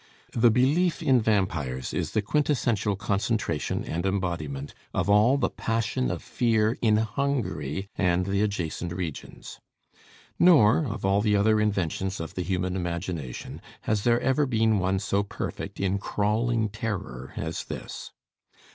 The 0.33 0.49
belief 0.49 1.03
in 1.03 1.21
vampires 1.21 1.93
is 1.93 2.13
the 2.13 2.23
quintessential 2.23 2.95
concentration 2.95 3.83
and 3.83 4.03
embodiment 4.03 4.73
of 4.95 5.11
all 5.11 5.37
the 5.37 5.51
passion 5.51 6.09
of 6.09 6.23
fear 6.23 6.75
in 6.81 6.97
Hungary 6.97 7.87
and 7.99 8.25
the 8.25 8.41
adjacent 8.41 8.91
regions. 8.93 9.59
Nor, 10.39 10.87
of 10.87 11.05
all 11.05 11.21
the 11.21 11.35
other 11.35 11.61
inventions 11.61 12.19
of 12.19 12.33
the 12.33 12.41
human 12.41 12.75
imagination, 12.75 13.61
has 13.81 14.03
there 14.03 14.19
ever 14.21 14.47
been 14.47 14.79
one 14.79 14.97
so 14.97 15.21
perfect 15.21 15.79
in 15.79 15.99
crawling 15.99 16.69
terror 16.69 17.33
as 17.37 17.65
this. 17.65 18.09